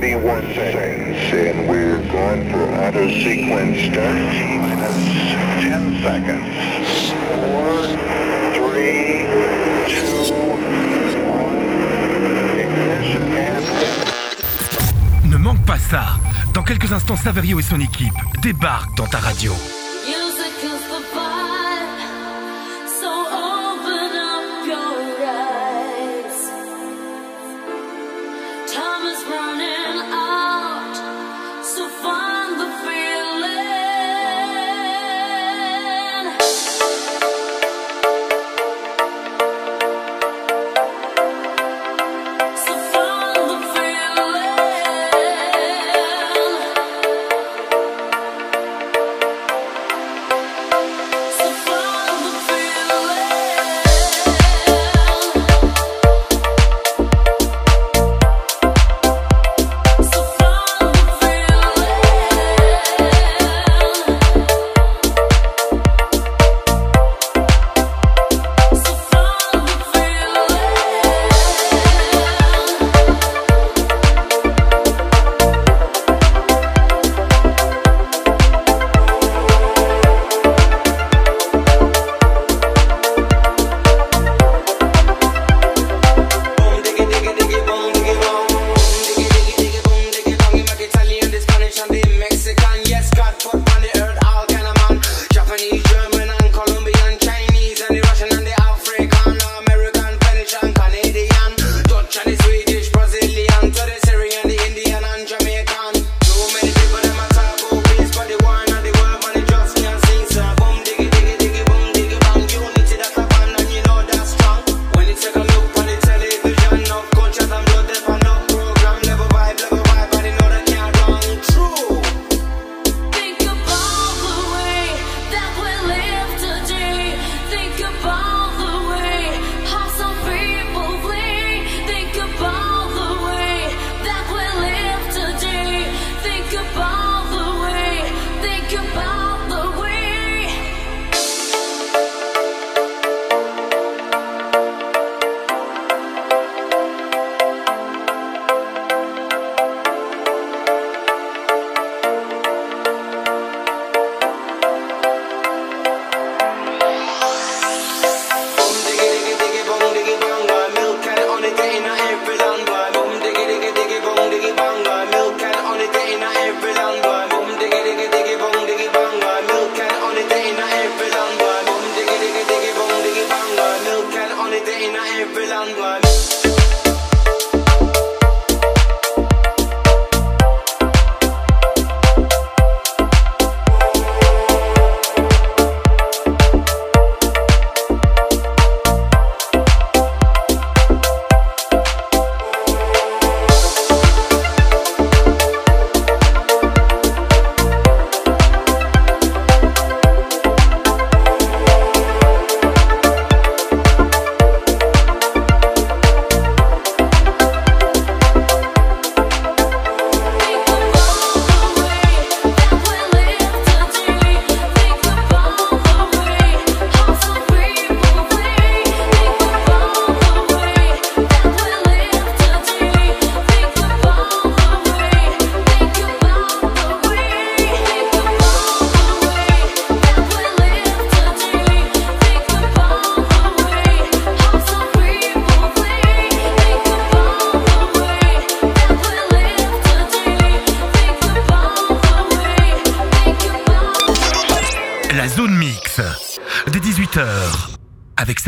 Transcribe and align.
31 0.00 0.54
seconds, 0.54 1.18
and 1.32 1.68
we're 1.68 1.98
going 2.12 2.48
for 2.52 2.68
sequence 3.20 3.78
start. 3.90 4.14
Minus 4.62 4.94
10 5.60 6.02
seconds. 6.04 6.46
4, 7.34 7.98
3, 8.54 9.26
2, 9.88 10.30
1. 10.30 11.42
Ignition 12.60 13.26
and... 13.32 13.64
Ne 15.28 15.36
manque 15.36 15.64
pas 15.66 15.78
ça. 15.78 16.20
Dans 16.54 16.62
quelques 16.62 16.92
instants, 16.92 17.16
Saverio 17.16 17.58
et 17.58 17.62
son 17.64 17.80
équipe 17.80 18.14
débarquent 18.40 18.96
dans 18.96 19.06
ta 19.06 19.18
radio. 19.18 19.52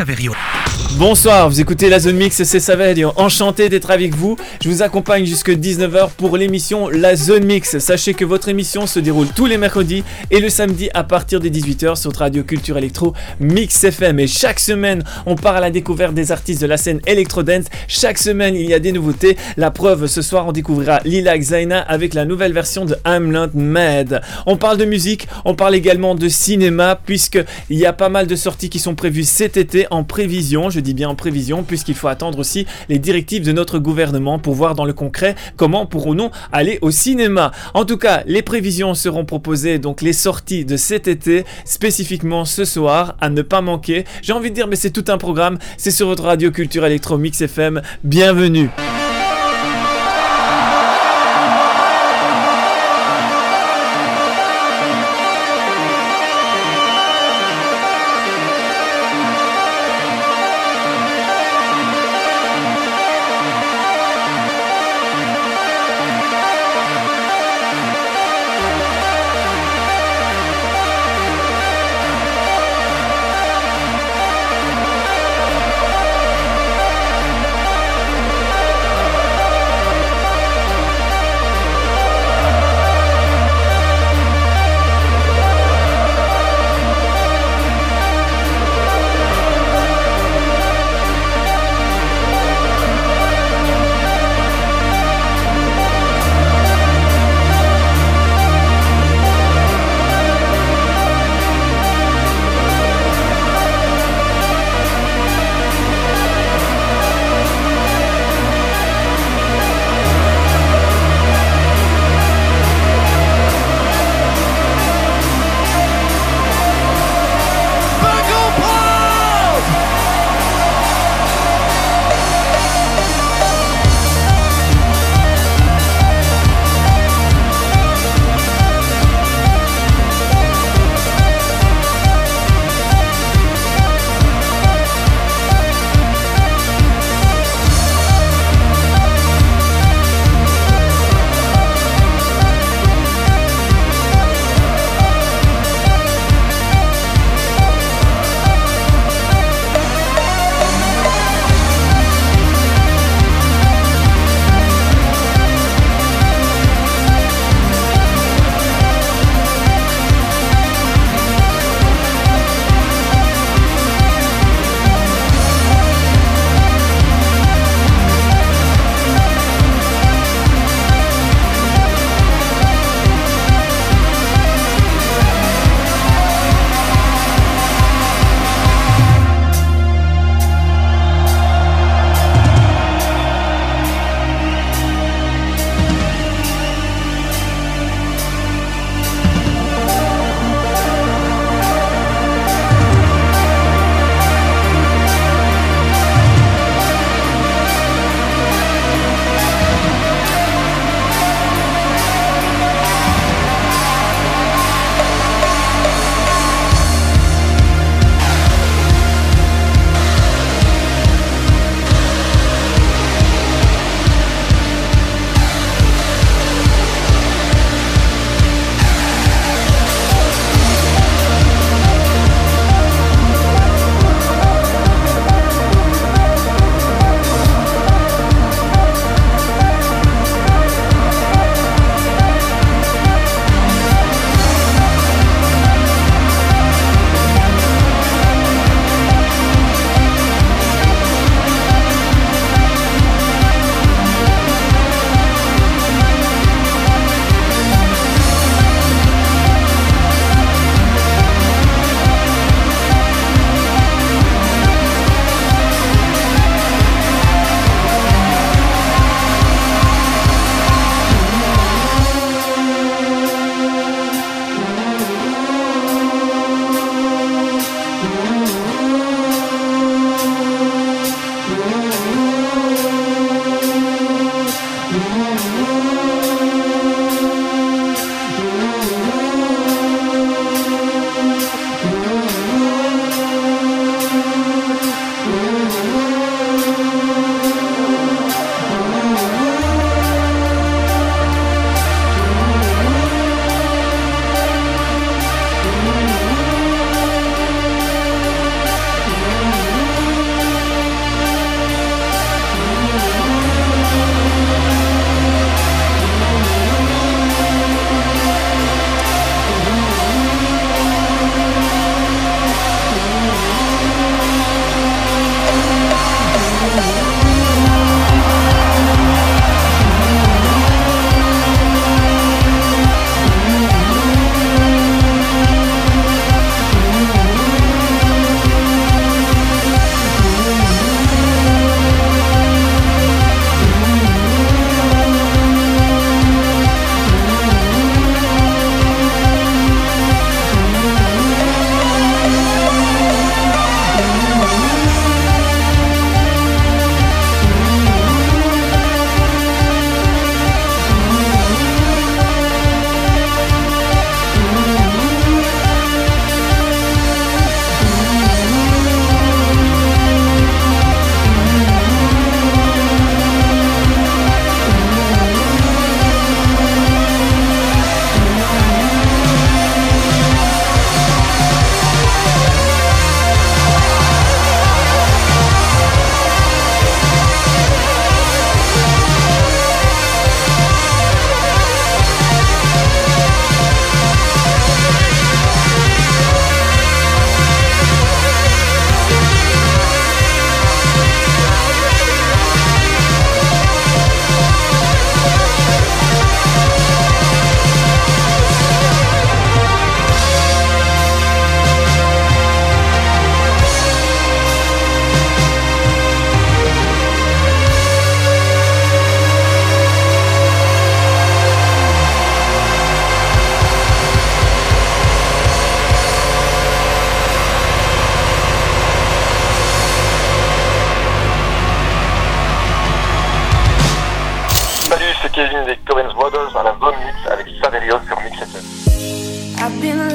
Saverio. 0.00 0.59
Bonsoir, 0.98 1.48
vous 1.48 1.60
écoutez 1.60 1.88
la 1.88 2.00
Zone 2.00 2.16
Mix, 2.16 2.42
c'est 2.42 2.60
Saverio. 2.60 3.12
Enchanté 3.16 3.68
d'être 3.68 3.90
avec 3.90 4.14
vous. 4.14 4.36
Je 4.62 4.68
vous 4.68 4.82
accompagne 4.82 5.24
jusque 5.24 5.50
19h 5.50 6.10
pour 6.16 6.36
l'émission 6.36 6.88
La 6.88 7.16
Zone 7.16 7.44
Mix. 7.44 7.78
Sachez 7.78 8.12
que 8.12 8.24
votre 8.24 8.48
émission 8.48 8.86
se 8.86 8.98
déroule 8.98 9.28
tous 9.28 9.46
les 9.46 9.56
mercredis 9.56 10.02
et 10.30 10.40
le 10.40 10.48
samedi 10.48 10.90
à 10.92 11.04
partir 11.04 11.40
des 11.40 11.50
18h 11.50 11.96
sur 11.96 12.12
Radio 12.12 12.42
Culture 12.42 12.76
Electro 12.76 13.14
Mix 13.38 13.84
FM. 13.84 14.18
Et 14.18 14.26
chaque 14.26 14.58
semaine, 14.58 15.04
on 15.26 15.36
part 15.36 15.56
à 15.56 15.60
la 15.60 15.70
découverte 15.70 16.12
des 16.12 16.32
artistes 16.32 16.60
de 16.60 16.66
la 16.66 16.76
scène 16.76 17.00
Electro 17.06 17.44
Dance. 17.44 17.66
Chaque 17.86 18.18
semaine, 18.18 18.54
il 18.56 18.68
y 18.68 18.74
a 18.74 18.80
des 18.80 18.92
nouveautés. 18.92 19.36
La 19.56 19.70
preuve, 19.70 20.06
ce 20.06 20.22
soir, 20.22 20.48
on 20.48 20.52
découvrira 20.52 20.98
Lila 21.04 21.38
Xaina 21.38 21.80
avec 21.80 22.14
la 22.14 22.24
nouvelle 22.24 22.52
version 22.52 22.84
de 22.84 22.96
I'm 23.06 23.30
Not 23.30 23.50
Mad. 23.54 24.22
On 24.44 24.56
parle 24.56 24.76
de 24.76 24.84
musique, 24.84 25.28
on 25.44 25.54
parle 25.54 25.76
également 25.76 26.14
de 26.16 26.28
cinéma, 26.28 26.98
puisque 27.06 27.38
il 27.70 27.78
y 27.78 27.86
a 27.86 27.92
pas 27.92 28.08
mal 28.08 28.26
de 28.26 28.36
sorties 28.36 28.68
qui 28.68 28.80
sont 28.80 28.96
prévues 28.96 29.24
cet 29.24 29.56
été 29.56 29.86
en 29.90 30.02
prévision. 30.04 30.68
Dis 30.80 30.94
bien 30.94 31.08
en 31.08 31.14
prévision, 31.14 31.62
puisqu'il 31.62 31.94
faut 31.94 32.08
attendre 32.08 32.38
aussi 32.38 32.66
les 32.88 32.98
directives 32.98 33.44
de 33.44 33.52
notre 33.52 33.78
gouvernement 33.78 34.38
pour 34.38 34.54
voir 34.54 34.74
dans 34.74 34.84
le 34.84 34.92
concret 34.92 35.34
comment 35.56 35.86
pourrons-nous 35.86 36.30
aller 36.52 36.78
au 36.82 36.90
cinéma. 36.90 37.52
En 37.74 37.84
tout 37.84 37.96
cas, 37.96 38.22
les 38.26 38.42
prévisions 38.42 38.94
seront 38.94 39.24
proposées, 39.24 39.78
donc 39.78 40.02
les 40.02 40.12
sorties 40.12 40.64
de 40.64 40.76
cet 40.76 41.08
été, 41.08 41.44
spécifiquement 41.64 42.44
ce 42.44 42.64
soir, 42.64 43.16
à 43.20 43.28
ne 43.30 43.42
pas 43.42 43.60
manquer. 43.60 44.04
J'ai 44.22 44.32
envie 44.32 44.50
de 44.50 44.54
dire, 44.54 44.66
mais 44.68 44.76
c'est 44.76 44.90
tout 44.90 45.04
un 45.08 45.18
programme. 45.18 45.58
C'est 45.76 45.90
sur 45.90 46.06
votre 46.06 46.24
radio 46.24 46.50
culture 46.50 46.84
électro 46.84 47.18
Mix 47.18 47.40
FM. 47.40 47.82
Bienvenue. 48.04 48.70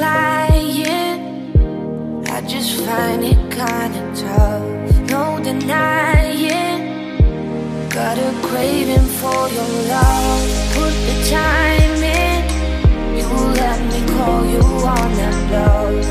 lying. 0.00 1.18
I 2.28 2.40
just 2.42 2.80
find 2.84 3.24
it 3.24 3.40
kinda 3.50 4.02
tough. 4.14 5.10
No 5.10 5.40
denying. 5.42 6.80
Got 7.88 8.18
a 8.18 8.30
craving 8.42 9.08
for 9.20 9.42
your 9.56 9.72
love. 9.94 10.42
Put 10.74 10.94
the 11.08 11.16
time 11.30 12.02
in. 12.22 12.42
You 13.18 13.28
let 13.62 13.78
me 13.92 14.00
call 14.14 14.42
you 14.54 14.64
on 14.96 15.08
that 15.20 15.38
love. 15.54 16.04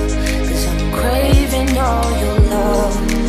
Cause 0.47 0.65
I'm 0.71 0.91
craving 0.99 1.77
all 1.77 2.09
your 2.23 2.39
love. 2.55 3.24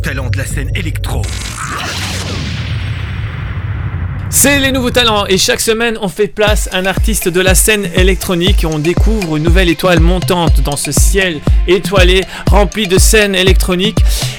Directement 0.00 0.10
un 0.10 0.14
nouveau 0.14 0.30
talent 0.30 0.30
de 0.30 0.38
la 0.38 0.46
scène 0.46 0.70
électro. 0.74 1.22
C'est 4.32 4.60
les 4.60 4.70
nouveaux 4.70 4.90
talents 4.90 5.26
et 5.26 5.38
chaque 5.38 5.60
semaine 5.60 5.98
on 6.00 6.08
fait 6.08 6.28
place 6.28 6.68
à 6.72 6.78
un 6.78 6.86
artiste 6.86 7.28
de 7.28 7.40
la 7.40 7.54
scène 7.54 7.88
électronique 7.96 8.62
et 8.62 8.66
on 8.66 8.78
découvre 8.78 9.36
une 9.36 9.42
nouvelle 9.42 9.68
étoile 9.68 9.98
montante 9.98 10.60
dans 10.62 10.76
ce 10.76 10.92
ciel 10.92 11.40
étoilé 11.66 12.24
rempli 12.46 12.86
de 12.86 12.96
scènes 12.96 13.34
électroniques. 13.34 13.98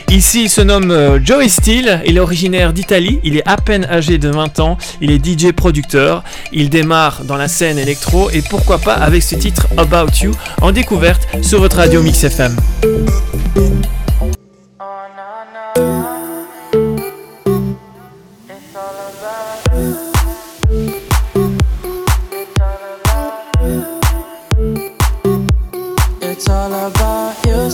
Ici 0.09 0.43
il 0.43 0.49
se 0.49 0.61
nomme 0.61 0.91
euh, 0.91 1.19
Joey 1.23 1.49
Steele, 1.49 2.01
il 2.05 2.17
est 2.17 2.21
originaire 2.21 2.71
d'Italie, 2.73 3.19
il 3.23 3.35
est 3.37 3.47
à 3.47 3.57
peine 3.57 3.85
âgé 3.85 4.17
de 4.17 4.29
20 4.29 4.59
ans, 4.59 4.77
il 5.01 5.11
est 5.11 5.23
DJ 5.23 5.51
producteur, 5.51 6.23
il 6.53 6.69
démarre 6.69 7.23
dans 7.25 7.37
la 7.37 7.47
scène 7.49 7.77
électro 7.77 8.29
et 8.29 8.41
pourquoi 8.41 8.77
pas 8.79 8.93
avec 8.93 9.23
ce 9.23 9.35
titre 9.35 9.67
About 9.77 10.11
You 10.21 10.31
en 10.61 10.71
découverte 10.71 11.27
sur 11.41 11.59
votre 11.59 11.77
radio 11.77 12.01
Mix 12.01 12.23
FM. 12.23 12.55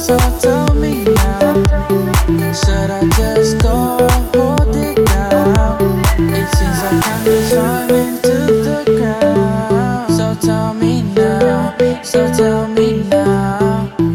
So 0.08 0.18
tell 0.40 0.74
me 0.74 1.04
now. 13.04 14.07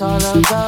All 0.00 0.16
about 0.16 0.67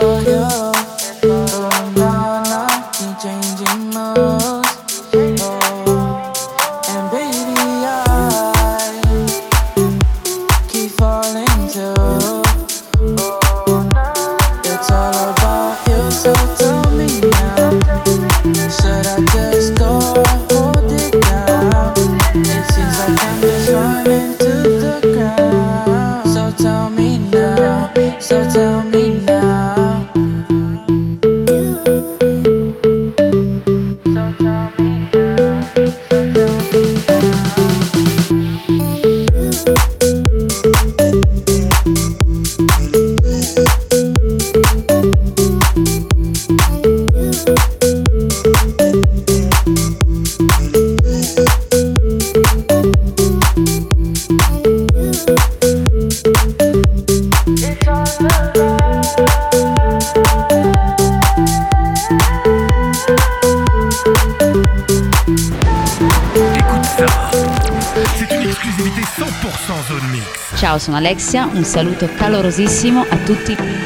sono 70.81 70.97
Alexia, 70.97 71.45
un 71.45 71.63
saluto 71.63 72.09
calorosissimo 72.17 73.05
a 73.09 73.17
tutti. 73.19 73.80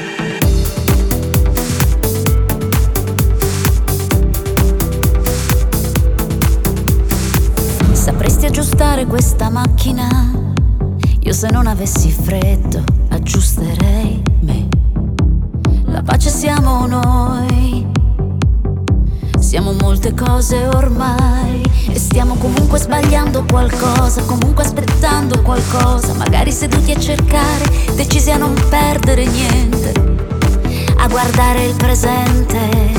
Presente, 32.04 32.92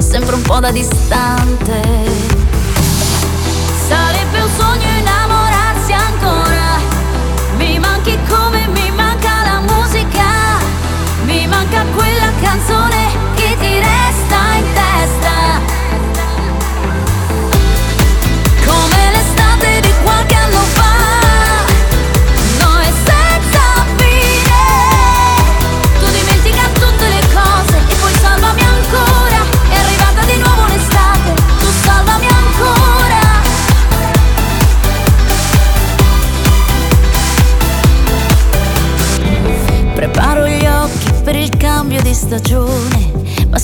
sempre 0.00 0.34
un 0.34 0.42
po' 0.42 0.58
da 0.58 0.72
distante. 0.72 2.15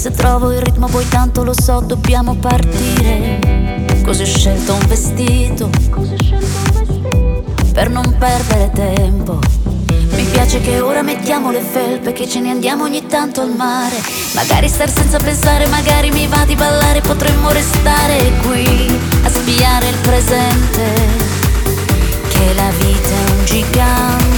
Se 0.03 0.11
trovo 0.11 0.51
il 0.51 0.61
ritmo 0.61 0.88
poi 0.88 1.07
tanto 1.09 1.45
lo 1.45 1.53
so, 1.57 1.79
dobbiamo 1.79 2.35
partire. 2.35 3.38
Così 4.05 4.23
ho 4.23 4.27
scelto 4.27 4.75
un 4.75 4.85
vestito. 4.88 5.71
Per 7.73 7.88
non 7.88 8.17
perdere 8.19 8.73
tempo. 8.75 9.38
Mi 9.87 10.25
piace 10.25 10.61
che 10.61 10.81
ora 10.81 11.03
mettiamo 11.03 11.53
le 11.53 11.61
felpe, 11.61 12.12
che 12.12 12.29
ce 12.29 12.41
ne 12.41 12.51
andiamo 12.51 12.83
ogni 12.83 13.07
tanto 13.07 13.43
al 13.43 13.55
mare. 13.55 13.95
Magari 14.35 14.67
star 14.67 14.91
senza 14.91 15.19
pensare, 15.19 15.69
magari 15.69 16.11
mi 16.11 16.27
va 16.27 16.45
di 16.47 16.57
ballare, 16.57 17.01
potremmo 17.01 17.53
restare 17.53 18.33
qui 18.43 18.99
a 19.23 19.29
spiare 19.29 19.88
il 19.88 19.99
presente. 19.99 20.83
Che 22.29 22.55
la 22.57 22.71
vita 22.71 23.09
è 23.09 23.31
un 23.31 23.45
gigante. 23.45 24.32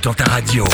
Dans 0.00 0.14
ta 0.14 0.24
radio. 0.24 0.64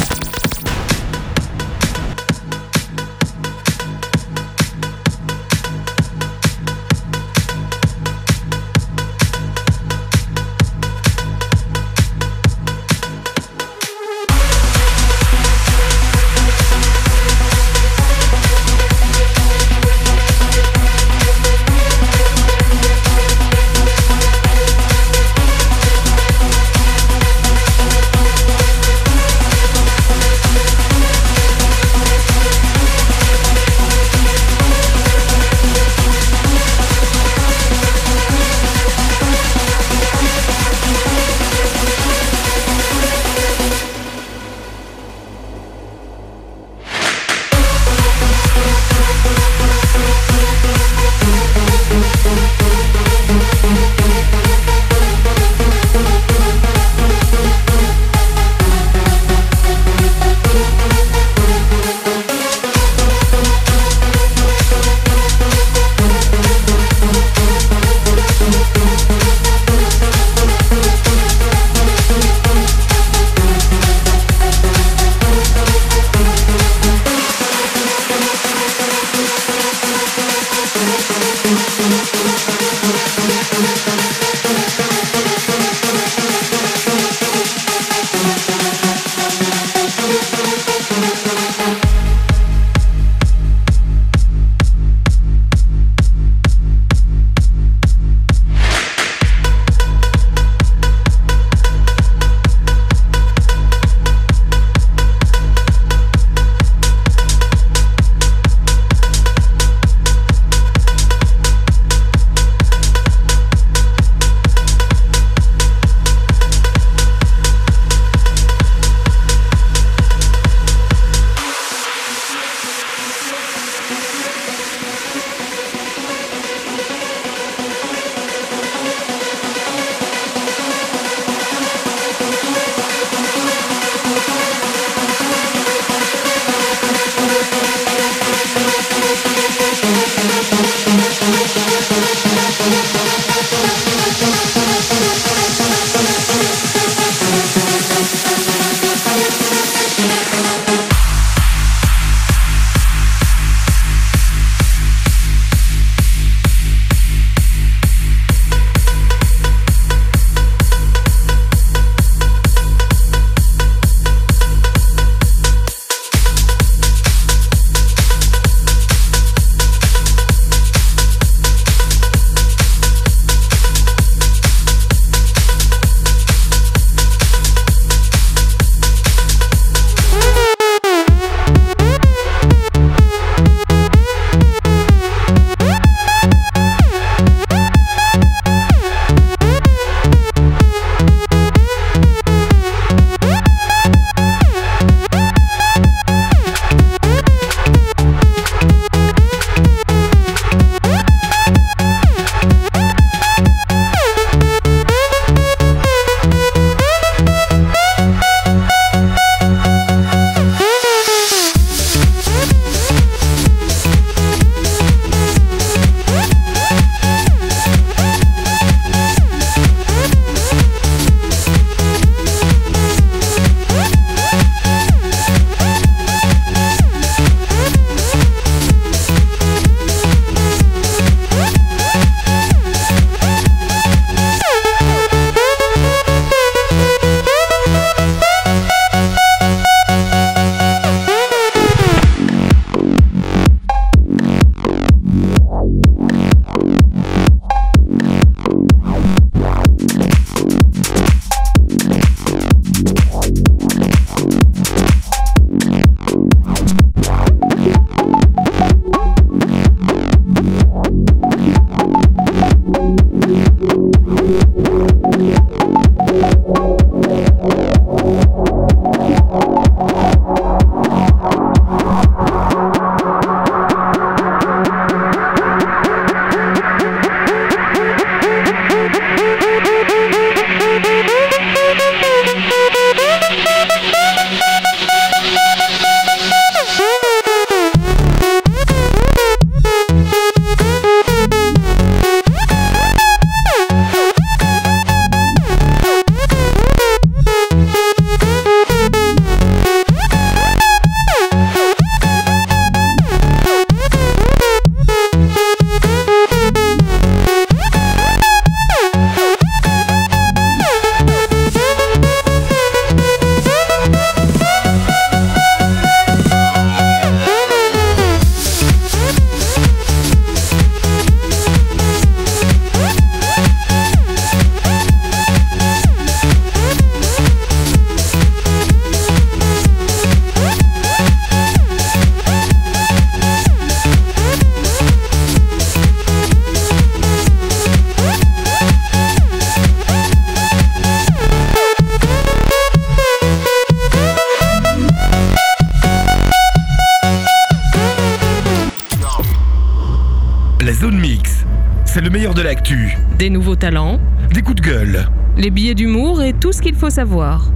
L'actu. 352.68 352.96
Des 353.18 353.30
nouveaux 353.30 353.56
talents, 353.56 353.98
Des 354.32 354.42
coups 354.42 354.56
de 354.56 354.62
gueule. 354.68 355.08
les 355.36 355.50
billets 355.50 355.74
d'humour 355.74 356.22
et 356.22 356.32
tout 356.32 356.52
ce 356.52 356.60
qu'il 356.62 356.74
faut 356.74 356.90
savoir. 356.90 357.50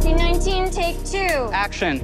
T19, 0.00 0.70
take 0.70 0.96
two. 1.04 1.50
Action. 1.52 2.00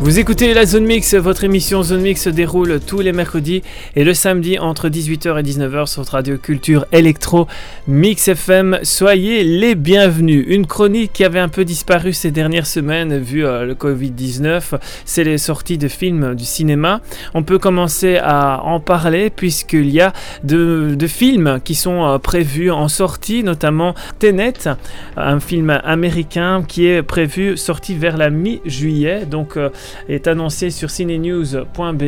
Vous 0.00 0.18
écoutez 0.18 0.52
la 0.54 0.66
Zone 0.66 0.84
Mix, 0.84 1.14
votre 1.14 1.42
émission 1.42 1.82
Zone 1.82 2.02
Mix 2.02 2.22
se 2.22 2.28
déroule 2.28 2.80
tous 2.86 3.00
les 3.00 3.12
mercredis 3.12 3.62
et 3.96 4.04
le 4.04 4.14
samedi 4.14 4.58
entre 4.58 4.88
18h 4.88 5.40
et 5.40 5.42
19h 5.42 5.86
sur 5.86 6.04
radio 6.04 6.36
culture 6.36 6.86
électro 6.92 7.48
Mix 7.88 8.26
FM. 8.26 8.80
Soyez 8.82 9.44
les 9.44 9.76
bienvenus. 9.76 10.44
Une 10.48 10.66
chronique 10.66 11.12
qui 11.12 11.24
avait 11.24 11.38
un 11.38 11.48
peu 11.48 11.64
disparu 11.64 12.12
ces 12.12 12.32
dernières 12.32 12.66
semaines 12.66 13.16
vu 13.16 13.46
euh, 13.46 13.64
le 13.64 13.74
Covid-19, 13.74 14.80
c'est 15.04 15.22
les 15.22 15.38
sorties 15.38 15.78
de 15.78 15.86
films 15.86 16.34
du 16.34 16.44
cinéma. 16.44 17.00
On 17.32 17.44
peut 17.44 17.60
commencer 17.60 18.18
à 18.20 18.60
en 18.64 18.80
parler 18.80 19.30
puisqu'il 19.30 19.90
y 19.90 20.00
a 20.00 20.12
de, 20.42 20.96
films 21.06 21.60
qui 21.62 21.76
sont 21.76 22.04
euh, 22.04 22.18
prévus 22.18 22.72
en 22.72 22.88
sortie, 22.88 23.44
notamment 23.44 23.94
Tenet, 24.18 24.68
un 25.16 25.38
film 25.38 25.70
américain 25.84 26.64
qui 26.66 26.88
est 26.88 27.04
prévu 27.04 27.56
sorti 27.56 27.94
vers 27.94 28.16
la 28.16 28.30
mi-juillet. 28.30 29.26
Donc 29.26 29.56
euh, 29.56 29.70
est 30.08 30.26
annoncé 30.26 30.70
sur 30.70 30.90
cinenews.be 30.90 32.02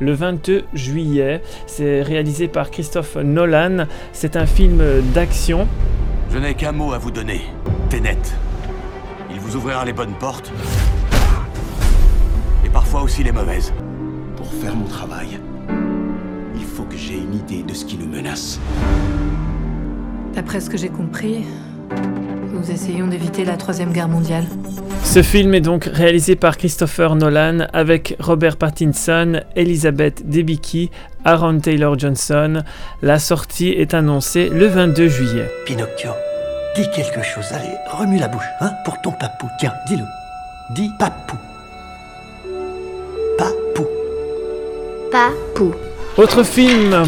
le 0.00 0.12
22 0.12 0.64
juillet. 0.74 1.42
C'est 1.68 2.02
réalisé 2.02 2.48
par 2.48 2.72
Christophe 2.72 3.14
Nolan. 3.14 3.86
C'est 4.12 4.34
un 4.34 4.46
film 4.46 4.82
d'action. 5.02 5.68
Je 6.30 6.38
n'ai 6.38 6.54
qu'un 6.54 6.72
mot 6.72 6.92
à 6.92 6.98
vous 6.98 7.10
donner. 7.10 7.42
Ténet. 7.88 8.18
Il 9.30 9.40
vous 9.40 9.56
ouvrira 9.56 9.84
les 9.84 9.92
bonnes 9.92 10.14
portes. 10.14 10.52
Et 12.64 12.68
parfois 12.68 13.02
aussi 13.02 13.22
les 13.22 13.32
mauvaises. 13.32 13.72
Pour 14.36 14.52
faire 14.52 14.74
mon 14.74 14.86
travail, 14.86 15.38
il 16.54 16.64
faut 16.64 16.84
que 16.84 16.96
j'ai 16.96 17.16
une 17.16 17.34
idée 17.34 17.62
de 17.62 17.74
ce 17.74 17.84
qui 17.84 17.96
nous 17.96 18.06
menace. 18.06 18.60
D'après 20.34 20.60
ce 20.60 20.68
que 20.68 20.76
j'ai 20.76 20.90
compris, 20.90 21.44
nous 22.56 22.70
essayons 22.70 23.06
d'éviter 23.06 23.44
la 23.44 23.56
Troisième 23.56 23.92
Guerre 23.92 24.08
mondiale. 24.08 24.44
Ce 25.04 25.22
film 25.22 25.54
est 25.54 25.60
donc 25.60 25.84
réalisé 25.92 26.36
par 26.36 26.56
Christopher 26.56 27.14
Nolan 27.14 27.66
avec 27.72 28.16
Robert 28.18 28.56
Pattinson, 28.56 29.40
Elizabeth 29.54 30.28
Debicki, 30.28 30.90
Aaron 31.24 31.60
Taylor 31.60 31.98
Johnson. 31.98 32.62
La 33.02 33.18
sortie 33.18 33.68
est 33.68 33.94
annoncée 33.94 34.48
le 34.48 34.66
22 34.66 35.08
juillet. 35.08 35.50
Pinocchio, 35.66 36.10
dis 36.74 36.88
quelque 36.94 37.22
chose. 37.22 37.46
Allez, 37.52 37.74
remue 37.90 38.18
la 38.18 38.28
bouche, 38.28 38.48
hein, 38.60 38.72
pour 38.84 39.00
ton 39.02 39.12
papou. 39.12 39.48
Tiens, 39.58 39.74
dis-le. 39.86 40.04
Dis 40.74 40.90
papou. 40.98 41.36
Papou. 43.38 43.86
Papou. 45.12 45.74
Autre 46.16 46.42
film, 46.42 47.04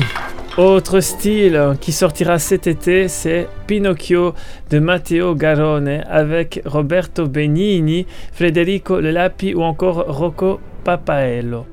autre 0.58 0.98
style 0.98 1.76
qui 1.80 1.92
sortira 1.92 2.40
cet 2.40 2.66
été, 2.66 3.06
c'est 3.06 3.48
Pinocchio 3.68 4.34
de 4.70 4.80
Matteo 4.80 5.36
Garrone 5.36 6.02
avec 6.10 6.60
Roberto 6.64 7.26
Benigni, 7.28 8.06
Federico 8.32 8.98
Lelapi 8.98 9.54
ou 9.54 9.62
encore 9.62 10.04
Rocco 10.08 10.58
Papaello. 10.82 11.64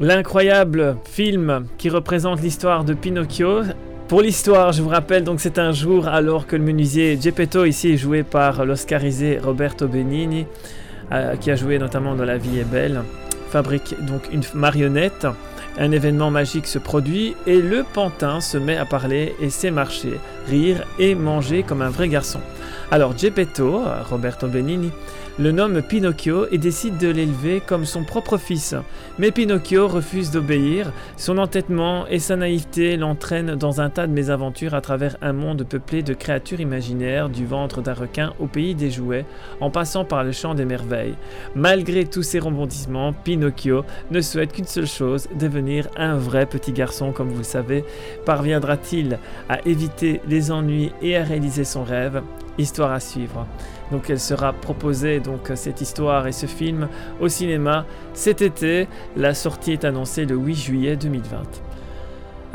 L'incroyable 0.00 0.98
film 1.04 1.66
qui 1.78 1.88
représente 1.88 2.42
l'histoire 2.42 2.84
de 2.84 2.92
Pinocchio. 2.92 3.62
Pour 4.06 4.20
l'histoire, 4.20 4.72
je 4.72 4.82
vous 4.82 4.90
rappelle 4.90 5.24
donc 5.24 5.40
c'est 5.40 5.58
un 5.58 5.72
jour 5.72 6.06
alors 6.06 6.46
que 6.46 6.56
le 6.56 6.62
menuisier 6.62 7.18
Geppetto 7.18 7.64
ici 7.64 7.96
joué 7.96 8.22
par 8.22 8.66
l'oscarisé 8.66 9.38
Roberto 9.42 9.88
Benigni, 9.88 10.44
euh, 11.10 11.36
qui 11.36 11.50
a 11.50 11.56
joué 11.56 11.78
notamment 11.78 12.14
dans 12.14 12.26
La 12.26 12.36
vie 12.36 12.58
est 12.58 12.70
belle, 12.70 13.00
fabrique 13.48 13.94
donc 14.06 14.28
une 14.30 14.42
marionnette. 14.52 15.26
Un 15.78 15.90
événement 15.90 16.30
magique 16.30 16.66
se 16.66 16.78
produit 16.78 17.36
et 17.46 17.60
le 17.60 17.84
pantin 17.84 18.40
se 18.40 18.56
met 18.56 18.78
à 18.78 18.86
parler 18.86 19.34
et 19.40 19.50
sait 19.50 19.70
marcher, 19.70 20.18
rire 20.48 20.82
et 20.98 21.14
manger 21.14 21.62
comme 21.62 21.82
un 21.82 21.90
vrai 21.90 22.08
garçon. 22.08 22.40
Alors 22.90 23.16
Geppetto, 23.16 23.82
Roberto 24.08 24.48
Benigni, 24.48 24.90
le 25.38 25.52
nomme 25.52 25.82
Pinocchio 25.82 26.46
et 26.50 26.58
décide 26.58 26.96
de 26.96 27.08
l'élever 27.08 27.60
comme 27.64 27.84
son 27.84 28.04
propre 28.04 28.38
fils. 28.38 28.74
Mais 29.18 29.30
Pinocchio 29.30 29.86
refuse 29.86 30.30
d'obéir, 30.30 30.92
son 31.16 31.38
entêtement 31.38 32.06
et 32.06 32.18
sa 32.18 32.36
naïveté 32.36 32.96
l'entraînent 32.96 33.54
dans 33.54 33.80
un 33.80 33.90
tas 33.90 34.06
de 34.06 34.12
mésaventures 34.12 34.74
à 34.74 34.80
travers 34.80 35.16
un 35.20 35.32
monde 35.32 35.64
peuplé 35.64 36.02
de 36.02 36.14
créatures 36.14 36.60
imaginaires, 36.60 37.28
du 37.28 37.44
ventre 37.44 37.82
d'un 37.82 37.94
requin 37.94 38.32
au 38.40 38.46
pays 38.46 38.74
des 38.74 38.90
jouets, 38.90 39.26
en 39.60 39.70
passant 39.70 40.04
par 40.04 40.24
le 40.24 40.32
champ 40.32 40.54
des 40.54 40.64
merveilles. 40.64 41.16
Malgré 41.54 42.06
tous 42.06 42.22
ces 42.22 42.38
rebondissements, 42.38 43.12
Pinocchio 43.12 43.84
ne 44.10 44.20
souhaite 44.20 44.52
qu'une 44.52 44.64
seule 44.64 44.86
chose, 44.86 45.28
devenir 45.38 45.88
un 45.96 46.16
vrai 46.16 46.46
petit 46.46 46.72
garçon 46.72 47.12
comme 47.12 47.28
vous 47.28 47.38
le 47.38 47.44
savez. 47.44 47.84
Parviendra-t-il 48.24 49.18
à 49.48 49.66
éviter 49.66 50.20
les 50.28 50.50
ennuis 50.50 50.92
et 51.02 51.16
à 51.16 51.24
réaliser 51.24 51.64
son 51.64 51.84
rêve? 51.84 52.22
Histoire 52.58 52.92
à 52.92 53.00
suivre. 53.00 53.46
Donc 53.90 54.10
elle 54.10 54.20
sera 54.20 54.52
proposée 54.52 55.20
donc 55.20 55.52
cette 55.54 55.80
histoire 55.80 56.26
et 56.26 56.32
ce 56.32 56.46
film 56.46 56.88
au 57.20 57.28
cinéma 57.28 57.86
cet 58.14 58.42
été. 58.42 58.88
La 59.16 59.34
sortie 59.34 59.72
est 59.72 59.84
annoncée 59.84 60.24
le 60.24 60.36
8 60.36 60.54
juillet 60.54 60.96
2020. 60.96 61.42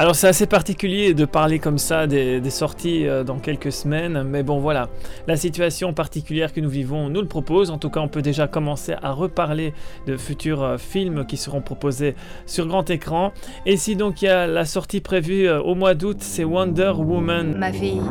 Alors 0.01 0.15
c'est 0.15 0.27
assez 0.27 0.47
particulier 0.47 1.13
de 1.13 1.25
parler 1.25 1.59
comme 1.59 1.77
ça 1.77 2.07
des, 2.07 2.41
des 2.41 2.49
sorties 2.49 3.05
euh, 3.05 3.23
dans 3.23 3.37
quelques 3.37 3.71
semaines, 3.71 4.23
mais 4.23 4.41
bon 4.41 4.59
voilà, 4.59 4.89
la 5.27 5.35
situation 5.35 5.93
particulière 5.93 6.53
que 6.53 6.59
nous 6.59 6.71
vivons 6.71 7.09
nous 7.09 7.21
le 7.21 7.27
propose. 7.27 7.69
En 7.69 7.77
tout 7.77 7.91
cas, 7.91 7.99
on 7.99 8.07
peut 8.07 8.23
déjà 8.23 8.47
commencer 8.47 8.95
à 9.03 9.11
reparler 9.11 9.75
de 10.07 10.17
futurs 10.17 10.63
euh, 10.63 10.77
films 10.79 11.25
qui 11.27 11.37
seront 11.37 11.61
proposés 11.61 12.15
sur 12.47 12.65
grand 12.65 12.89
écran. 12.89 13.31
Et 13.67 13.77
si 13.77 13.95
donc 13.95 14.23
il 14.23 14.25
y 14.25 14.29
a 14.29 14.47
la 14.47 14.65
sortie 14.65 15.01
prévue 15.01 15.47
euh, 15.47 15.61
au 15.61 15.75
mois 15.75 15.93
d'août, 15.93 16.17
c'est 16.21 16.45
Wonder 16.45 16.93
Woman. 16.97 17.55
Ma 17.59 17.69
vie 17.69 18.01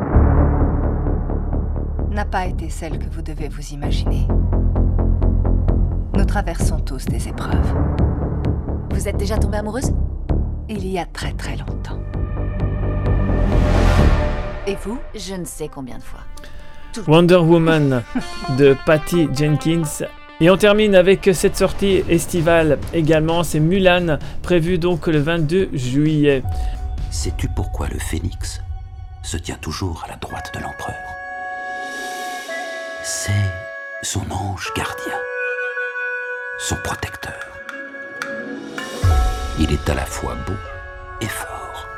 n'a 2.10 2.24
pas 2.24 2.46
été 2.46 2.68
celle 2.68 2.98
que 2.98 3.08
vous 3.08 3.22
devez 3.22 3.48
vous 3.48 3.72
imaginer. 3.72 4.26
Nous 6.14 6.24
traversons 6.24 6.80
tous 6.80 7.06
des 7.06 7.28
épreuves. 7.28 7.74
Vous 8.90 9.08
êtes 9.08 9.16
déjà 9.16 9.38
tombée 9.38 9.58
amoureuse? 9.58 9.92
Il 10.68 10.86
y 10.86 10.98
a 10.98 11.06
très 11.06 11.32
très 11.32 11.56
longtemps. 11.56 12.00
Et 14.66 14.76
vous? 14.84 14.98
Je 15.14 15.34
ne 15.34 15.44
sais 15.44 15.68
combien 15.68 15.98
de 15.98 16.02
fois. 16.02 16.20
Wonder 17.06 17.36
Woman 17.36 18.02
de 18.58 18.76
Patty 18.84 19.28
Jenkins. 19.32 20.04
Et 20.40 20.50
on 20.50 20.56
termine 20.56 20.94
avec 20.94 21.30
cette 21.32 21.56
sortie 21.56 22.02
estivale 22.08 22.78
également, 22.92 23.44
c'est 23.44 23.60
Mulan, 23.60 24.18
prévu 24.42 24.78
donc 24.78 25.06
le 25.06 25.20
22 25.20 25.70
juillet. 25.72 26.42
Sais-tu 27.10 27.48
pourquoi 27.48 27.88
le 27.88 27.98
phénix 27.98 28.60
se 29.22 29.36
tient 29.36 29.58
toujours 29.60 30.02
à 30.04 30.08
la 30.08 30.16
droite 30.16 30.50
de 30.54 30.60
l'empereur? 30.60 30.96
C'est 33.02 33.32
son 34.02 34.20
ange 34.30 34.70
gardien, 34.76 35.16
son 36.58 36.76
protecteur. 36.76 37.32
Il 39.58 39.72
est 39.72 39.88
à 39.88 39.94
la 39.94 40.04
fois 40.04 40.36
beau 40.46 40.52
et 41.22 41.26
fort. 41.26 41.88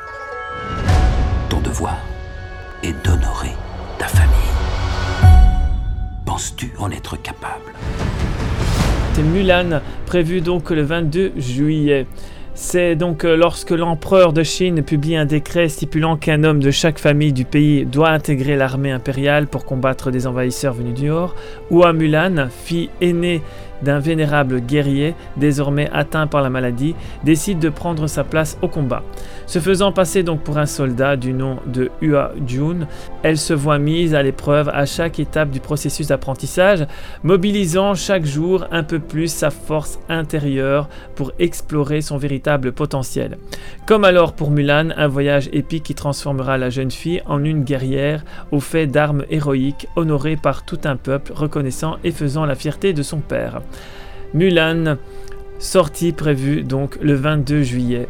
Ton 1.49 1.59
devoir 1.59 1.97
est 2.83 2.93
d'honorer 3.05 3.51
ta 3.99 4.07
famille. 4.07 4.33
Penses-tu 6.25 6.71
en 6.79 6.89
être 6.89 7.17
capable? 7.17 7.73
Mulan, 9.17 9.81
prévu 10.05 10.41
donc 10.41 10.69
le 10.69 10.83
22 10.83 11.33
juillet. 11.35 12.07
C'est 12.55 12.95
donc 12.95 13.25
euh, 13.25 13.35
lorsque 13.35 13.71
l'empereur 13.71 14.31
de 14.31 14.43
Chine 14.43 14.83
publie 14.83 15.15
un 15.15 15.25
décret 15.25 15.69
stipulant 15.69 16.17
qu'un 16.17 16.43
homme 16.43 16.59
de 16.59 16.69
chaque 16.69 16.99
famille 16.99 17.33
du 17.33 17.45
pays 17.45 17.83
doit 17.83 18.09
intégrer 18.09 18.55
l'armée 18.55 18.91
impériale 18.91 19.47
pour 19.47 19.65
combattre 19.65 20.11
des 20.11 20.27
envahisseurs 20.27 20.75
venus 20.75 20.93
du 20.93 21.07
Nord, 21.07 21.35
à 21.83 21.93
Mulan, 21.93 22.49
fille 22.49 22.91
aînée 23.01 23.41
d'un 23.83 23.99
vénérable 23.99 24.61
guerrier, 24.61 25.15
désormais 25.37 25.89
atteint 25.91 26.27
par 26.27 26.41
la 26.41 26.49
maladie, 26.49 26.95
décide 27.23 27.59
de 27.59 27.69
prendre 27.69 28.07
sa 28.07 28.23
place 28.23 28.57
au 28.61 28.67
combat. 28.67 29.03
Se 29.45 29.59
faisant 29.59 29.91
passer 29.91 30.23
donc 30.23 30.41
pour 30.41 30.57
un 30.57 30.65
soldat 30.65 31.15
du 31.15 31.33
nom 31.33 31.57
de 31.67 31.91
Hua 32.01 32.31
Jun, 32.47 32.87
elle 33.23 33.37
se 33.37 33.53
voit 33.53 33.79
mise 33.79 34.15
à 34.15 34.23
l'épreuve 34.23 34.69
à 34.69 34.85
chaque 34.85 35.19
étape 35.19 35.51
du 35.51 35.59
processus 35.59 36.07
d'apprentissage, 36.07 36.85
mobilisant 37.23 37.93
chaque 37.95 38.25
jour 38.25 38.65
un 38.71 38.83
peu 38.83 38.99
plus 38.99 39.27
sa 39.27 39.49
force 39.49 39.99
intérieure 40.09 40.89
pour 41.15 41.31
explorer 41.39 42.01
son 42.01 42.17
véritable 42.17 42.71
potentiel. 42.71 43.37
Comme 43.85 44.05
alors 44.05 44.33
pour 44.33 44.49
Mulan, 44.49 44.89
un 44.95 45.07
voyage 45.07 45.49
épique 45.51 45.83
qui 45.83 45.95
transformera 45.95 46.57
la 46.57 46.69
jeune 46.69 46.91
fille 46.91 47.21
en 47.25 47.43
une 47.43 47.63
guerrière 47.63 48.23
au 48.51 48.59
fait 48.59 48.87
d'armes 48.87 49.25
héroïques 49.29 49.87
honorée 49.95 50.37
par 50.37 50.65
tout 50.65 50.79
un 50.85 50.95
peuple 50.95 51.33
reconnaissant 51.33 51.97
et 52.03 52.11
faisant 52.11 52.45
la 52.45 52.55
fierté 52.55 52.93
de 52.93 53.03
son 53.03 53.19
père. 53.19 53.61
Mulan, 54.33 54.97
sortie 55.59 56.11
prévue 56.11 56.63
donc 56.63 56.97
le 57.01 57.13
22 57.13 57.61
juillet 57.63 58.07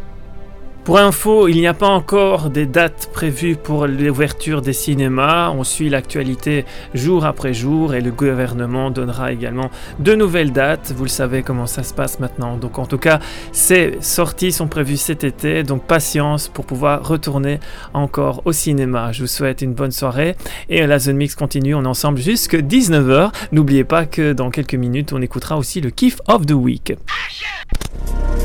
Pour 0.84 1.00
info, 1.00 1.48
il 1.48 1.56
n'y 1.56 1.68
a 1.68 1.74
pas 1.74 1.88
encore 1.88 2.50
des 2.50 2.66
dates 2.66 3.10
prévues 3.14 3.56
pour 3.56 3.88
l'ouverture 3.88 4.62
des 4.62 4.74
cinémas. 4.74 5.50
On 5.52 5.64
suit 5.64 5.88
l'actualité 5.88 6.66
jour 6.94 7.24
après 7.24 7.54
jour 7.54 7.94
et 7.94 8.02
le 8.02 8.12
gouvernement 8.12 8.92
donnera 8.92 9.32
également 9.32 9.72
de 10.00 10.14
nouvelles 10.14 10.52
dates. 10.52 10.94
Vous 10.94 11.04
le 11.06 11.10
savez 11.10 11.42
comment 11.42 11.68
ça 11.68 11.84
se 11.84 11.94
passe 11.94 12.20
maintenant. 12.20 12.58
Donc 12.58 12.80
en 12.80 12.86
tout 12.86 12.98
cas, 12.98 13.20
ces 13.54 13.98
sorties 14.02 14.52
sont 14.52 14.68
prévues 14.68 14.98
cet 14.98 15.24
été. 15.24 15.64
Donc 15.64 15.86
patience 15.86 16.50
pour 16.50 16.66
pouvoir 16.66 17.08
retourner 17.08 17.62
encore 17.94 18.42
au 18.44 18.52
cinéma. 18.52 19.14
Je 19.14 19.22
vous 19.22 19.28
souhaite 19.28 19.62
une 19.62 19.74
bonne 19.74 19.92
soirée 19.92 20.36
et 20.68 20.86
la 20.86 21.00
Zone 21.00 21.16
Mix 21.16 21.36
continue. 21.36 21.76
On 21.76 21.86
est 21.86 21.88
ensemble 21.88 22.20
jusque 22.20 22.56
19h. 22.56 23.32
N'oubliez 23.54 23.86
pas 23.86 24.06
que 24.06 24.34
dans 24.34 24.50
quelques 24.50 24.76
minutes, 24.76 25.14
on 25.14 25.22
écoutera 25.22 25.58
aussi 25.58 25.80
le 25.80 25.92
kiff 25.92 26.18
of 26.28 26.46
the 26.46 26.52
week. 26.52 26.94
C19, 27.24 27.64
take 27.72 28.42
two. 28.42 28.43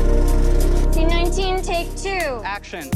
Action. 2.49 2.89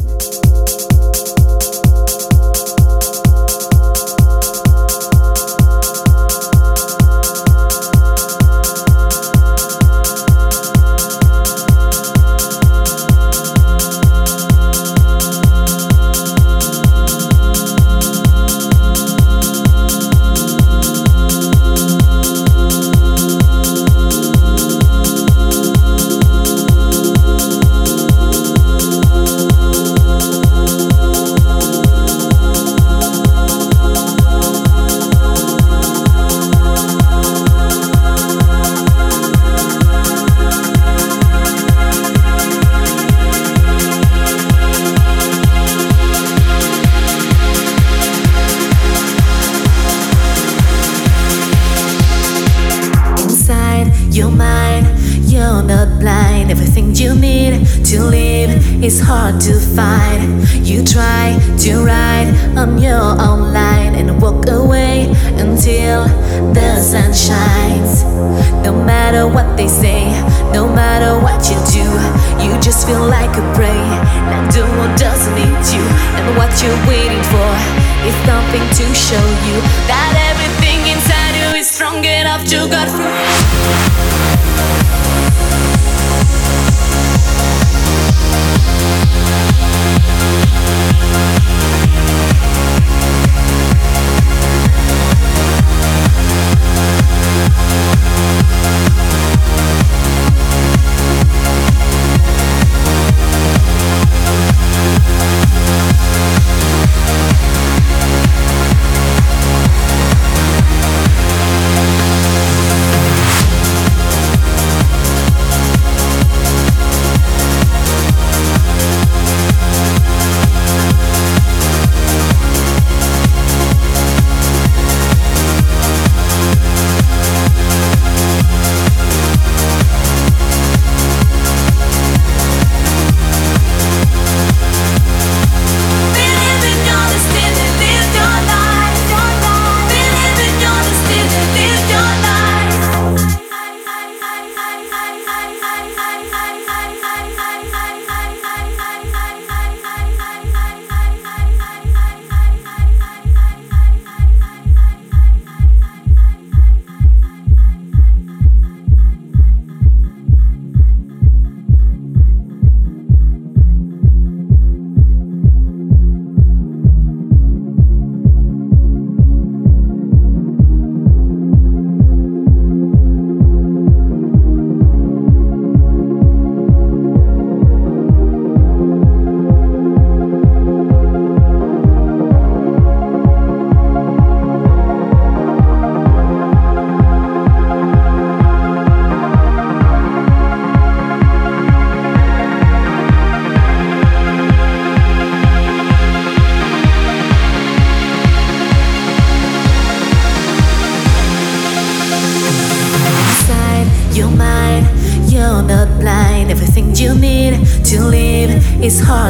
Is 58.84 59.00
hard 59.00 59.40
to 59.40 59.54
find. 59.54 60.44
You 60.60 60.84
try 60.84 61.40
to 61.60 61.86
ride 61.86 62.28
on 62.58 62.78
your 62.78 63.00
own 63.00 63.54
line 63.54 63.96
and 63.96 64.22
walk 64.22 64.46
away 64.50 65.08
until 65.40 66.04
the 66.52 66.82
sun 66.84 67.14
shines. 67.14 68.04
No 68.62 68.74
matter 68.76 69.26
what 69.26 69.56
they 69.56 69.70
say, 69.70 70.12
no 70.52 70.68
matter 70.68 71.16
what 71.24 71.40
you 71.48 71.56
do, 71.72 71.88
you 72.44 72.60
just 72.60 72.86
feel 72.86 73.08
like 73.08 73.32
a 73.38 73.46
prey. 73.56 73.84
Like 74.28 74.52
the 74.52 74.68
world 74.76 75.00
doesn't 75.00 75.34
need 75.36 75.64
you, 75.72 75.84
and 76.20 76.36
what 76.36 76.52
you're 76.62 76.84
waiting 76.86 77.24
for 77.32 77.52
is 78.04 78.18
nothing 78.28 78.66
to 78.80 78.86
show 78.94 79.26
you 79.48 79.58
that 79.88 80.12
everything 80.28 80.80
inside 80.92 81.36
you 81.40 81.58
is 81.58 81.70
strong 81.70 82.04
enough 82.04 82.44
to 82.52 82.68
go 82.68 82.84
through. 82.92 83.23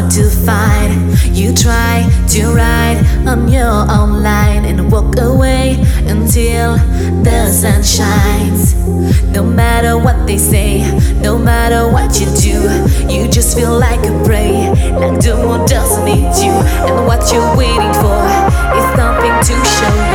Hard 0.03 0.11
to 0.11 0.29
find. 0.29 1.13
You 1.35 1.53
try 1.53 2.09
to 2.29 2.53
ride 2.53 3.03
on 3.27 3.47
your 3.47 3.91
own 3.91 4.21
line 4.23 4.65
and 4.65 4.91
walk 4.91 5.17
away 5.17 5.77
until 6.07 6.77
the 7.23 7.51
sun 7.51 7.83
shines. 7.83 8.75
No 9.31 9.43
matter 9.43 9.97
what 9.97 10.27
they 10.27 10.37
say, 10.37 10.81
no 11.21 11.37
matter 11.37 11.91
what 11.91 12.19
you 12.19 12.27
do, 12.39 13.11
you 13.11 13.27
just 13.29 13.57
feel 13.57 13.77
like 13.77 14.05
a 14.05 14.23
prey. 14.23 14.69
Like 14.91 15.21
the 15.21 15.35
world 15.35 15.67
doesn't 15.67 16.05
need 16.05 16.35
you, 16.43 16.53
and 16.87 17.05
what 17.07 17.31
you're 17.31 17.55
waiting 17.57 17.93
for 18.01 18.19
is 18.77 18.87
nothing 18.97 19.35
to 19.47 19.65
show 19.65 19.95
you 20.09 20.12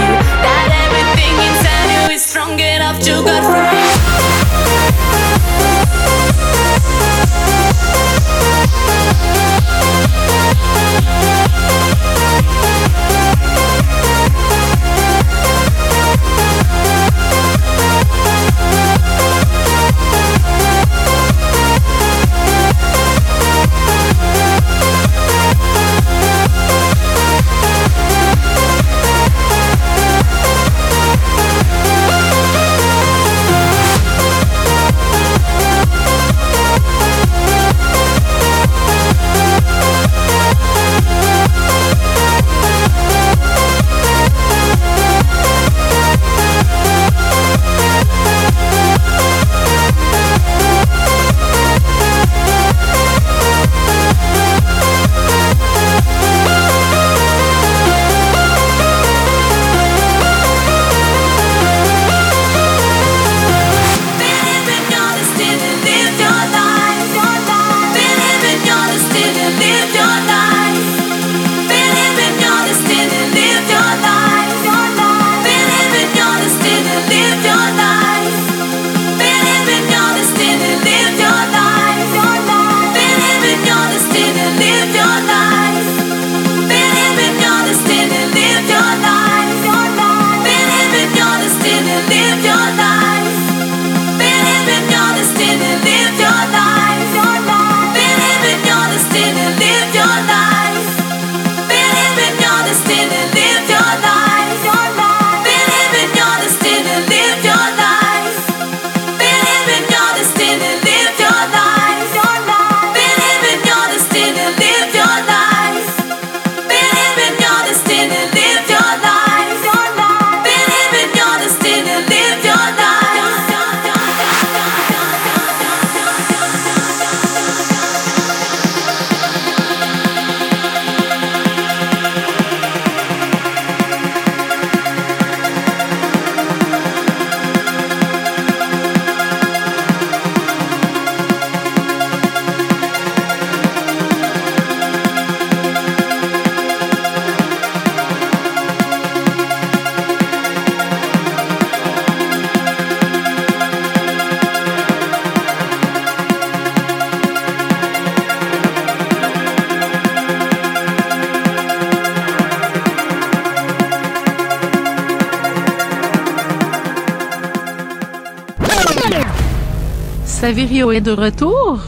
Saverio 170.78 170.92
est 170.92 171.00
de 171.00 171.10
retour. 171.10 171.80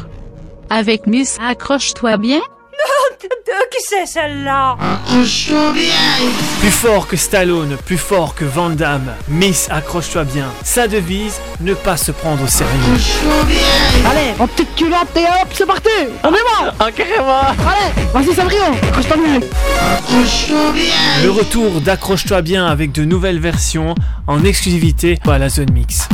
Avec 0.68 1.06
Miss 1.06 1.38
Accroche-toi 1.40 2.16
bien. 2.16 2.40
Qui 3.70 3.78
c'est 3.88 4.04
celle-là? 4.06 4.76
Plus 6.60 6.70
fort 6.70 7.06
que 7.06 7.16
Stallone, 7.16 7.76
plus 7.86 7.98
fort 7.98 8.34
que 8.34 8.44
Van 8.44 8.70
Damme, 8.70 9.12
Miss 9.28 9.68
accroche-toi 9.70 10.24
bien. 10.24 10.46
Sa 10.64 10.88
devise, 10.88 11.40
ne 11.60 11.74
pas 11.74 11.96
se 11.96 12.10
prendre 12.10 12.42
au 12.42 12.48
sérieux. 12.48 12.72
Allez, 14.10 14.32
en 14.40 14.48
petite 14.48 14.74
culotte 14.74 15.16
et 15.16 15.20
hop, 15.20 15.48
c'est 15.52 15.66
parti. 15.66 15.88
On 16.24 16.30
est 16.30 16.32
bon 16.32 16.72
Ah, 16.80 16.90
carrément. 16.90 17.40
Allez, 17.40 18.08
vas-y 18.12 18.34
Saverio, 18.34 18.58
accroche-toi 18.88 19.16
bien. 19.18 19.40
Le 21.22 21.30
retour 21.30 21.80
d'Accroche-toi 21.80 22.42
bien 22.42 22.66
avec 22.66 22.90
de 22.90 23.04
nouvelles 23.04 23.38
versions 23.40 23.94
en 24.26 24.42
exclusivité 24.42 25.16
à 25.28 25.38
la 25.38 25.48
Zone 25.48 25.70
Mix. 25.72 26.08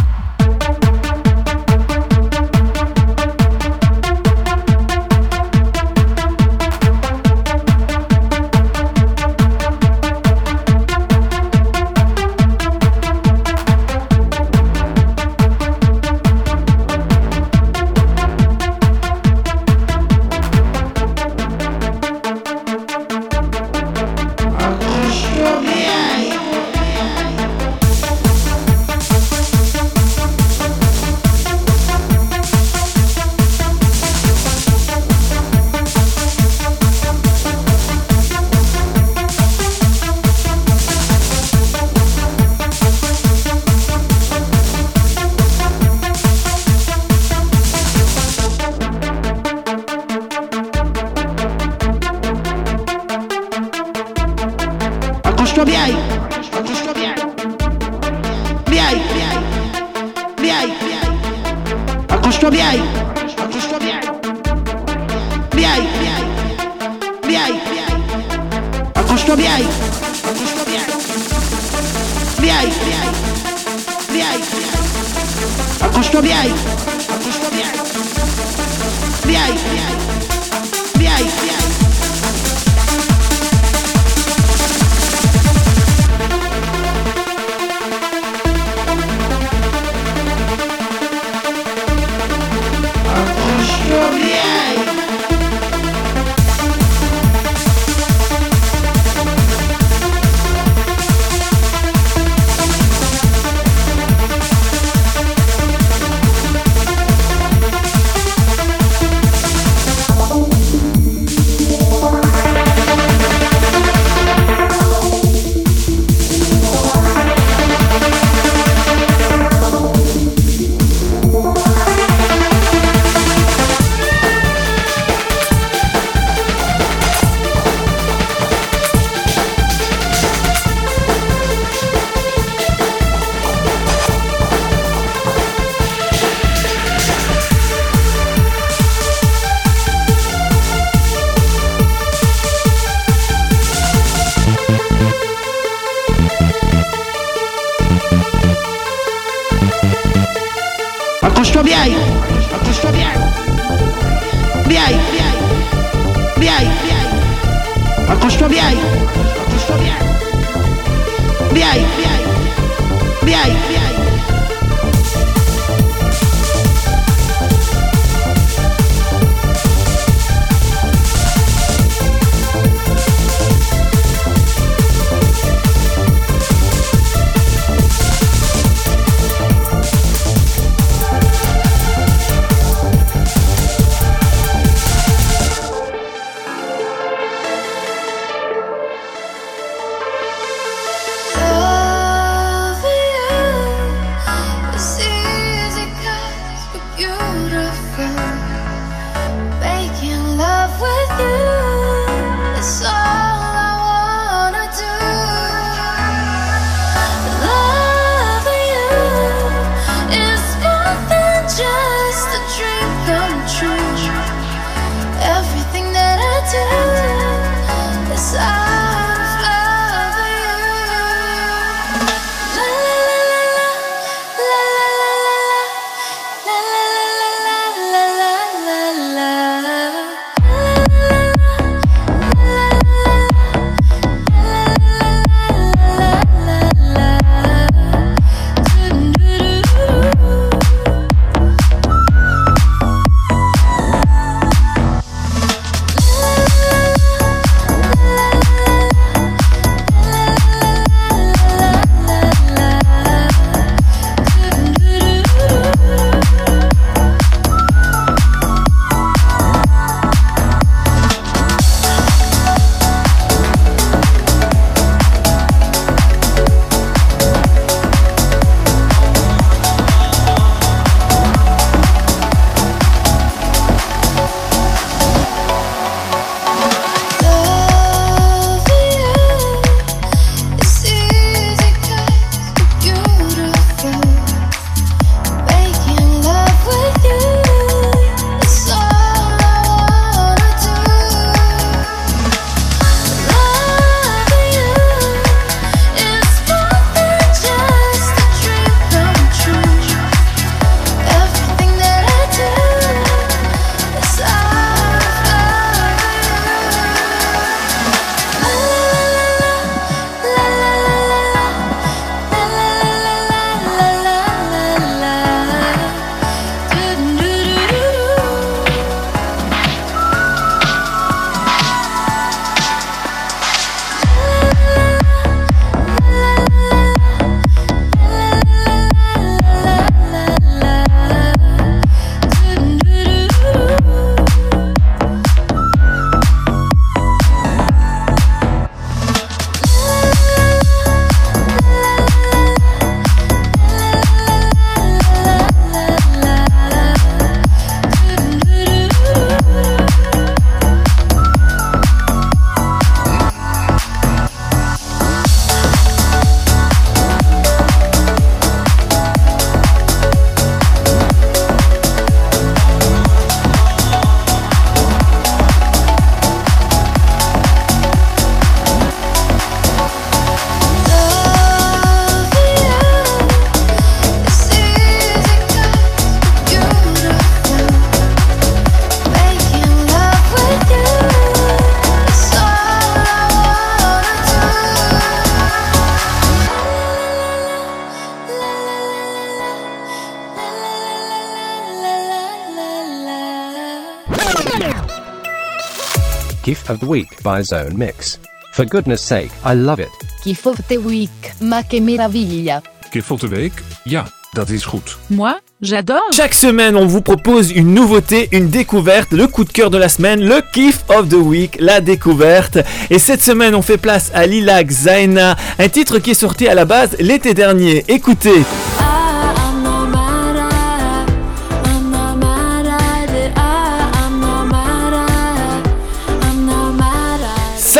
By 397.27 397.43
Zone 397.43 397.77
Mix. 397.77 398.20
For 398.53 398.64
goodness 398.64 399.03
sake, 399.03 399.31
I 399.45 399.55
love 399.55 399.81
it. 399.81 399.91
Gift 400.24 400.47
of 400.47 400.57
the 400.68 400.77
Week, 400.77 401.35
ma 401.41 401.62
che 401.62 401.81
meraviglia. 401.81 402.62
Gif 402.93 403.11
of 403.11 403.20
the 403.20 403.27
Week? 403.27 403.53
Ja, 403.85 404.07
dat 404.33 404.49
is 404.51 404.64
goed. 404.64 404.97
Moi, 405.09 405.35
j'adore. 405.61 406.05
Chaque 406.12 406.35
semaine, 406.35 406.77
on 406.77 406.87
vous 406.87 407.03
propose 407.03 407.51
une 407.51 407.74
nouveauté, 407.74 408.29
une 408.31 408.49
découverte, 408.49 409.11
le 409.11 409.27
coup 409.27 409.43
de 409.43 409.51
cœur 409.51 409.70
de 409.70 409.77
la 409.77 409.89
semaine, 409.89 410.20
le 410.20 410.41
kiff 410.53 410.85
of 410.89 411.09
the 411.09 411.14
week, 411.14 411.57
la 411.59 411.81
découverte. 411.81 412.59
Et 412.91 413.01
cette 413.01 413.22
semaine, 413.22 413.57
on 413.57 413.62
fait 413.62 413.79
place 413.79 414.12
à 414.14 414.27
Lilac 414.27 414.70
Zaina, 414.70 415.37
un 415.59 415.68
titre 415.68 415.99
qui 415.99 416.12
est 416.12 416.14
sorti 416.14 416.47
à 416.47 416.55
la 416.55 416.64
base 416.64 416.97
l'été 417.01 417.35
dernier. 417.35 417.85
Écoutez. 417.89 418.45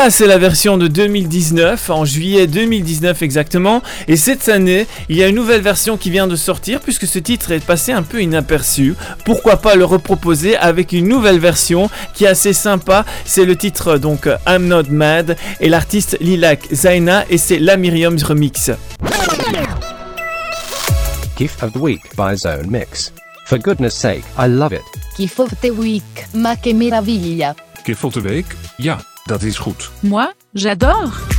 Ça, 0.07 0.11
c'est 0.11 0.29
la 0.29 0.39
version 0.39 0.79
de 0.79 0.87
2019, 0.87 1.91
en 1.91 2.05
juillet 2.05 2.47
2019 2.47 3.23
exactement. 3.23 3.83
Et 4.07 4.15
cette 4.15 4.49
année, 4.49 4.87
il 5.09 5.17
y 5.17 5.25
a 5.25 5.27
une 5.27 5.35
nouvelle 5.35 5.63
version 5.63 5.97
qui 5.97 6.11
vient 6.11 6.29
de 6.29 6.37
sortir, 6.37 6.79
puisque 6.79 7.09
ce 7.09 7.19
titre 7.19 7.51
est 7.51 7.59
passé 7.59 7.91
un 7.91 8.05
peu 8.05 8.23
inaperçu. 8.23 8.95
Pourquoi 9.25 9.57
pas 9.57 9.75
le 9.75 9.85
reproposer 9.85 10.57
avec 10.57 10.93
une 10.93 11.09
nouvelle 11.09 11.41
version 11.41 11.91
qui 12.15 12.23
est 12.23 12.29
assez 12.29 12.53
sympa. 12.53 13.05
C'est 13.25 13.45
le 13.45 13.57
titre 13.57 13.99
donc 13.99 14.29
I'm 14.47 14.69
Not 14.69 14.85
Mad 14.91 15.37
et 15.59 15.69
l'artiste 15.69 16.17
Lilac 16.21 16.73
Zaina 16.73 17.25
et 17.29 17.37
c'est 17.37 17.59
la 17.59 17.77
Myriam's 17.77 18.23
Remix. 18.23 18.71
GIF 21.37 21.61
of 21.65 21.73
the 21.73 21.79
Week 21.79 22.03
by 22.17 22.37
Zone 22.37 22.71
Mix. 22.71 23.13
For 23.47 23.59
goodness 23.59 23.97
sake, 23.97 24.23
I 24.39 24.47
love 24.47 24.73
it. 24.73 24.85
Gift 25.19 25.41
of 25.41 25.51
the 25.61 25.71
Week, 25.71 26.29
ma 26.33 26.55
che 26.55 26.73
meraviglia. 26.75 27.57
Gif 27.85 28.05
of 28.05 28.15
the 28.15 28.21
Week? 28.21 28.47
Ja, 28.79 29.01
dat 29.27 29.43
is 29.43 29.59
goed. 29.59 29.91
Moi, 30.01 30.33
j'adore. 30.53 31.36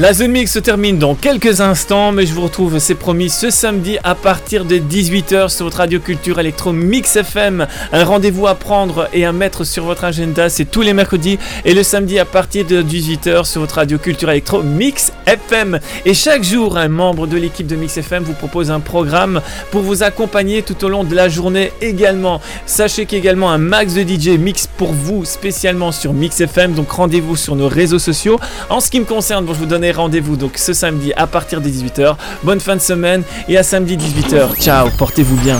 La 0.00 0.12
Zone 0.12 0.30
Mix 0.30 0.52
se 0.52 0.60
termine 0.60 0.96
dans 0.96 1.16
quelques 1.16 1.60
instants, 1.60 2.12
mais 2.12 2.24
je 2.24 2.32
vous 2.32 2.42
retrouve, 2.42 2.78
c'est 2.78 2.94
promis, 2.94 3.28
ce 3.28 3.50
samedi 3.50 3.98
à 4.04 4.14
partir 4.14 4.64
de 4.64 4.76
18h 4.76 5.48
sur 5.48 5.64
votre 5.64 5.78
radio 5.78 5.98
culture 5.98 6.38
électro 6.38 6.72
Mix 6.72 7.16
FM. 7.16 7.66
Un 7.92 8.04
rendez-vous 8.04 8.46
à 8.46 8.54
prendre 8.54 9.08
et 9.12 9.24
à 9.24 9.32
mettre 9.32 9.64
sur 9.64 9.82
votre 9.82 10.04
agenda, 10.04 10.50
c'est 10.50 10.66
tous 10.66 10.82
les 10.82 10.92
mercredis 10.92 11.40
et 11.64 11.74
le 11.74 11.82
samedi 11.82 12.20
à 12.20 12.24
partir 12.24 12.64
de 12.64 12.80
18h 12.80 13.44
sur 13.44 13.60
votre 13.60 13.74
radio 13.74 13.98
culture 13.98 14.30
électro 14.30 14.62
Mix 14.62 15.12
FM. 15.26 15.80
Et 16.04 16.14
chaque 16.14 16.44
jour, 16.44 16.78
un 16.78 16.86
membre 16.86 17.26
de 17.26 17.36
l'équipe 17.36 17.66
de 17.66 17.74
Mix 17.74 17.96
FM 17.96 18.22
vous 18.22 18.34
propose 18.34 18.70
un 18.70 18.78
programme 18.78 19.40
pour 19.72 19.82
vous 19.82 20.04
accompagner 20.04 20.62
tout 20.62 20.84
au 20.84 20.88
long 20.88 21.02
de 21.02 21.16
la 21.16 21.28
journée 21.28 21.72
également. 21.80 22.40
Sachez 22.66 23.04
qu'également 23.04 23.50
un 23.50 23.58
max 23.58 23.94
de 23.94 24.02
DJ 24.02 24.38
mix 24.38 24.68
pour 24.76 24.92
vous 24.92 25.24
spécialement 25.24 25.90
sur 25.90 26.12
Mix 26.12 26.40
FM, 26.40 26.74
donc 26.74 26.88
rendez-vous 26.88 27.34
sur 27.34 27.56
nos 27.56 27.66
réseaux 27.66 27.98
sociaux. 27.98 28.38
En 28.70 28.78
ce 28.78 28.92
qui 28.92 29.00
me 29.00 29.04
concerne, 29.04 29.44
bon, 29.44 29.54
je 29.54 29.58
vous 29.58 29.66
rendez-vous 29.92 30.36
donc 30.36 30.58
ce 30.58 30.72
samedi 30.72 31.12
à 31.14 31.26
partir 31.26 31.60
des 31.60 31.70
18h. 31.70 32.16
Bonne 32.42 32.60
fin 32.60 32.76
de 32.76 32.80
semaine 32.80 33.22
et 33.48 33.56
à 33.56 33.62
samedi 33.62 33.96
18h. 33.96 34.60
Ciao, 34.60 34.88
portez-vous 34.98 35.36
bien. 35.36 35.58